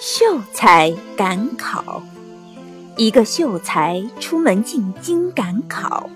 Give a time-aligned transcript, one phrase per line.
[0.00, 2.00] 秀才赶考，
[2.96, 6.08] 一个秀才出门进京赶考，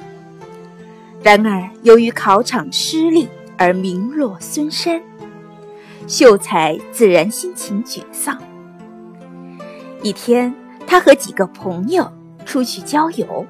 [1.20, 5.02] 然而由于考场失利而名落孙山，
[6.06, 8.38] 秀才自然心情沮丧。
[10.00, 10.54] 一天，
[10.86, 12.08] 他和几个朋友
[12.46, 13.44] 出去郊游，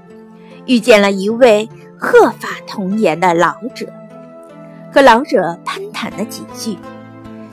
[0.65, 1.69] 遇见了一位
[1.99, 3.87] 鹤发童颜的老者，
[4.91, 6.79] 和老者攀谈了几句。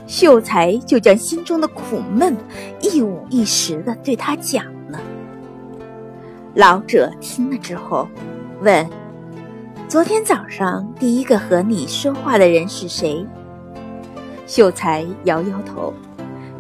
[0.08, 2.36] 秀才就将心中的苦闷
[2.82, 5.00] 一五一十的对他讲了。
[6.56, 8.08] 老者听了之后，
[8.62, 8.90] 问
[9.88, 13.26] ：“昨天早上第一个和你说话的人是谁？”
[14.48, 15.94] 秀才摇摇头，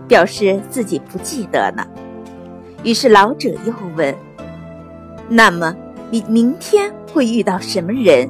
[0.07, 1.87] 表示自己不记得了。
[2.83, 4.15] 于是老者又问
[5.27, 5.75] ：“那么
[6.11, 8.29] 你明天会遇到什么人？”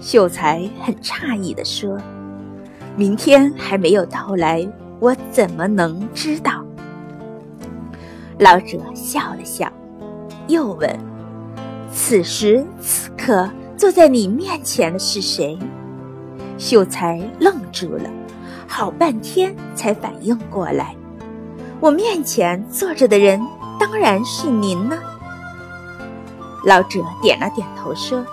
[0.00, 1.98] 秀才很诧异地说。
[2.94, 4.68] 明天还没有到来，
[5.02, 6.64] 我怎么能知道？
[8.38, 9.68] 老者笑了笑，
[10.46, 10.96] 又问
[11.92, 15.58] ：“此时此刻坐在你面前的是谁？”
[16.56, 18.08] 秀才愣住了，
[18.68, 20.94] 好半天才反应过来
[21.82, 23.44] ：“我面前坐着的人
[23.80, 24.96] 当然是您呢。”
[26.64, 28.24] 老者点了点头说：“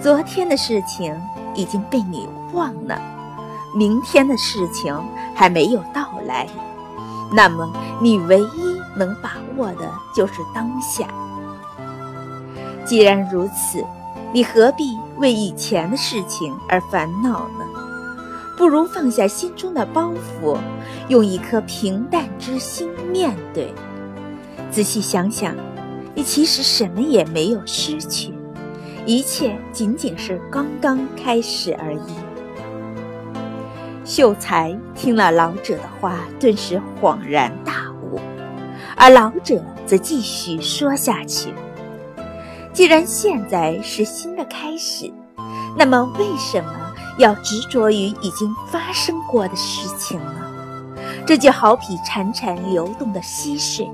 [0.00, 1.12] 昨天的事情
[1.56, 2.96] 已经被你忘了。”
[3.74, 4.94] 明天的事情
[5.34, 6.48] 还没有到来，
[7.32, 11.06] 那么你唯一能把握的就是当下。
[12.84, 13.84] 既然如此，
[14.32, 17.64] 你何必为以前的事情而烦恼呢？
[18.56, 20.10] 不如放下心中的包
[20.42, 20.56] 袱，
[21.08, 23.72] 用一颗平淡之心面对。
[24.70, 25.54] 仔细想想，
[26.14, 28.34] 你其实什么也没有失去，
[29.06, 32.27] 一切仅仅是刚刚开始而已。
[34.18, 38.18] 秀才听了老者的话，顿时恍然大悟，
[38.96, 41.54] 而老者则继续说下去
[42.74, 45.08] ：“既然现在是新的开始，
[45.76, 46.74] 那么为什么
[47.18, 50.96] 要执着于已经发生过的事情呢？
[51.24, 53.88] 这就好比潺潺流动的溪水，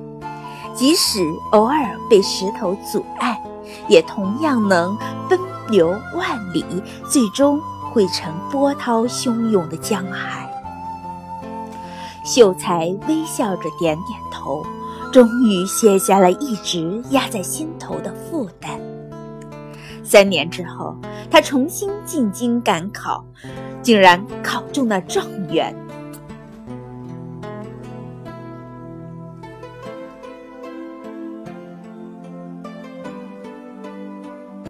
[0.74, 1.20] 即使
[1.52, 3.38] 偶尔被石头阻碍，
[3.88, 4.96] 也同样能
[5.28, 6.64] 奔流万里，
[7.10, 7.60] 最终。”
[7.94, 10.50] 汇成波涛汹涌的江海。
[12.24, 14.66] 秀才微笑着点点头，
[15.12, 18.80] 终于卸下了一直压在心头的负担。
[20.02, 20.96] 三年之后，
[21.30, 23.24] 他重新进京赶考，
[23.80, 25.72] 竟然考中了状元。